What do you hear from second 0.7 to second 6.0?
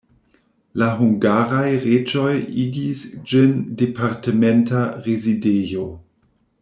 La hungaraj reĝoj igis ĝin departementa rezidejo.